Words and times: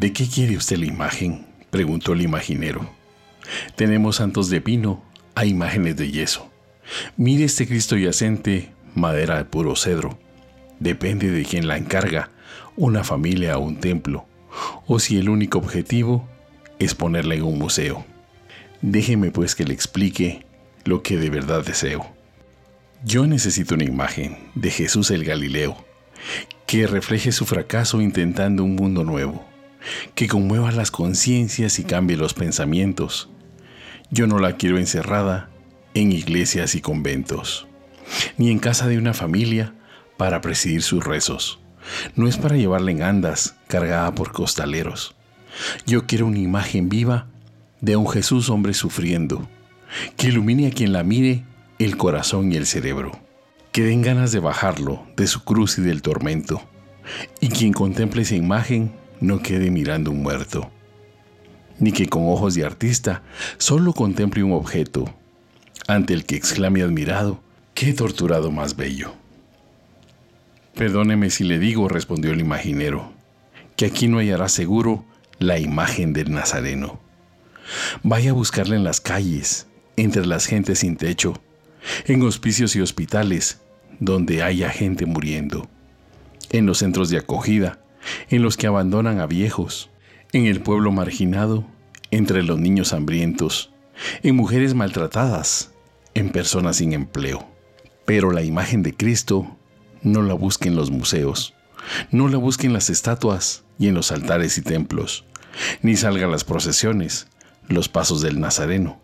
qué 0.00 0.28
quiere 0.28 0.56
usted 0.56 0.78
la 0.78 0.86
imagen? 0.86 1.46
preguntó 1.70 2.12
el 2.12 2.22
imaginero. 2.22 2.88
Tenemos 3.76 4.16
santos 4.16 4.48
de 4.50 4.60
pino 4.60 5.02
a 5.34 5.44
imágenes 5.44 5.96
de 5.96 6.10
yeso. 6.10 6.50
Mire 7.16 7.44
este 7.44 7.66
Cristo 7.66 7.96
yacente, 7.96 8.72
madera 8.94 9.36
de 9.36 9.44
puro 9.44 9.76
cedro. 9.76 10.18
Depende 10.80 11.30
de 11.30 11.44
quién 11.44 11.66
la 11.66 11.76
encarga, 11.76 12.30
una 12.76 13.04
familia 13.04 13.56
o 13.58 13.62
un 13.62 13.76
templo, 13.76 14.26
o 14.86 14.98
si 14.98 15.18
el 15.18 15.28
único 15.28 15.58
objetivo 15.58 16.28
es 16.78 16.94
ponerla 16.94 17.34
en 17.34 17.42
un 17.42 17.58
museo. 17.58 18.04
Déjeme 18.82 19.30
pues 19.30 19.54
que 19.54 19.64
le 19.64 19.74
explique 19.74 20.44
lo 20.84 21.02
que 21.02 21.16
de 21.16 21.30
verdad 21.30 21.64
deseo. 21.64 22.06
Yo 23.04 23.26
necesito 23.26 23.74
una 23.74 23.84
imagen 23.84 24.38
de 24.54 24.70
Jesús 24.70 25.10
el 25.10 25.24
Galileo, 25.24 25.76
que 26.66 26.86
refleje 26.86 27.32
su 27.32 27.46
fracaso 27.46 28.00
intentando 28.00 28.64
un 28.64 28.74
mundo 28.74 29.04
nuevo, 29.04 29.44
que 30.14 30.28
conmueva 30.28 30.72
las 30.72 30.90
conciencias 30.90 31.78
y 31.78 31.84
cambie 31.84 32.16
los 32.16 32.34
pensamientos. 32.34 33.28
Yo 34.10 34.26
no 34.26 34.38
la 34.38 34.56
quiero 34.56 34.78
encerrada 34.78 35.50
en 35.94 36.12
iglesias 36.12 36.74
y 36.74 36.80
conventos, 36.80 37.66
ni 38.36 38.50
en 38.50 38.58
casa 38.58 38.86
de 38.86 38.98
una 38.98 39.14
familia 39.14 39.74
para 40.16 40.40
presidir 40.40 40.82
sus 40.82 41.04
rezos. 41.04 41.60
No 42.16 42.28
es 42.28 42.36
para 42.36 42.56
llevarla 42.56 42.90
en 42.90 43.02
andas 43.02 43.56
cargada 43.68 44.14
por 44.14 44.32
costaleros. 44.32 45.14
Yo 45.86 46.06
quiero 46.06 46.26
una 46.26 46.38
imagen 46.38 46.88
viva 46.88 47.26
de 47.80 47.96
un 47.96 48.08
Jesús 48.08 48.50
hombre 48.50 48.74
sufriendo, 48.74 49.48
que 50.16 50.28
ilumine 50.28 50.66
a 50.66 50.70
quien 50.70 50.92
la 50.92 51.04
mire 51.04 51.44
el 51.78 51.96
corazón 51.96 52.52
y 52.52 52.56
el 52.56 52.66
cerebro, 52.66 53.20
que 53.72 53.84
den 53.84 54.02
ganas 54.02 54.32
de 54.32 54.40
bajarlo 54.40 55.06
de 55.16 55.26
su 55.26 55.44
cruz 55.44 55.78
y 55.78 55.82
del 55.82 56.02
tormento, 56.02 56.62
y 57.40 57.48
quien 57.48 57.72
contemple 57.72 58.22
esa 58.22 58.36
imagen 58.36 58.92
no 59.20 59.40
quede 59.40 59.70
mirando 59.70 60.10
un 60.10 60.22
muerto, 60.22 60.70
ni 61.78 61.92
que 61.92 62.08
con 62.08 62.28
ojos 62.28 62.54
de 62.54 62.64
artista 62.64 63.22
solo 63.58 63.92
contemple 63.92 64.42
un 64.42 64.52
objeto, 64.52 65.14
ante 65.86 66.14
el 66.14 66.24
que 66.24 66.36
exclame 66.36 66.82
admirado, 66.82 67.42
qué 67.74 67.92
torturado 67.92 68.50
más 68.50 68.76
bello. 68.76 69.12
Perdóneme 70.74 71.30
si 71.30 71.44
le 71.44 71.58
digo, 71.58 71.88
respondió 71.88 72.32
el 72.32 72.40
imaginero, 72.40 73.12
que 73.76 73.86
aquí 73.86 74.08
no 74.08 74.18
hallará 74.18 74.48
seguro 74.48 75.04
la 75.38 75.58
imagen 75.58 76.12
del 76.12 76.32
Nazareno. 76.32 77.00
Vaya 78.02 78.30
a 78.30 78.34
buscarla 78.34 78.76
en 78.76 78.84
las 78.84 79.00
calles, 79.00 79.66
entre 79.96 80.26
las 80.26 80.46
gentes 80.46 80.80
sin 80.80 80.96
techo, 80.96 81.40
en 82.06 82.22
hospicios 82.22 82.74
y 82.76 82.80
hospitales, 82.80 83.60
donde 84.00 84.42
haya 84.42 84.70
gente 84.70 85.06
muriendo, 85.06 85.68
en 86.50 86.66
los 86.66 86.78
centros 86.78 87.10
de 87.10 87.18
acogida, 87.18 87.78
en 88.28 88.42
los 88.42 88.56
que 88.56 88.66
abandonan 88.66 89.20
a 89.20 89.26
viejos, 89.26 89.90
en 90.32 90.46
el 90.46 90.60
pueblo 90.60 90.92
marginado, 90.92 91.64
entre 92.10 92.42
los 92.42 92.58
niños 92.58 92.92
hambrientos, 92.92 93.72
en 94.22 94.36
mujeres 94.36 94.74
maltratadas, 94.74 95.72
en 96.14 96.30
personas 96.30 96.76
sin 96.76 96.92
empleo. 96.92 97.46
Pero 98.04 98.30
la 98.30 98.42
imagen 98.42 98.82
de 98.82 98.94
Cristo 98.94 99.56
no 100.02 100.22
la 100.22 100.34
busque 100.34 100.68
en 100.68 100.76
los 100.76 100.90
museos, 100.90 101.54
no 102.10 102.28
la 102.28 102.38
busque 102.38 102.66
en 102.66 102.72
las 102.72 102.90
estatuas 102.90 103.64
y 103.78 103.88
en 103.88 103.94
los 103.94 104.12
altares 104.12 104.58
y 104.58 104.62
templos, 104.62 105.24
ni 105.82 105.96
salga 105.96 106.26
a 106.26 106.30
las 106.30 106.44
procesiones, 106.44 107.28
los 107.68 107.88
pasos 107.88 108.20
del 108.20 108.40
Nazareno. 108.40 109.00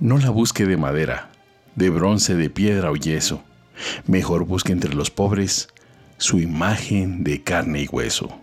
No 0.00 0.18
la 0.18 0.30
busque 0.30 0.66
de 0.66 0.76
madera, 0.76 1.30
de 1.76 1.90
bronce, 1.90 2.34
de 2.34 2.50
piedra 2.50 2.90
o 2.90 2.96
yeso. 2.96 3.42
Mejor 4.06 4.44
busque 4.44 4.72
entre 4.72 4.94
los 4.94 5.10
pobres 5.10 5.68
su 6.22 6.38
imagen 6.38 7.24
de 7.24 7.42
carne 7.42 7.82
y 7.82 7.88
hueso. 7.88 8.38